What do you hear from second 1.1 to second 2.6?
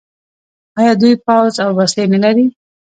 پوځ او وسلې نلري؟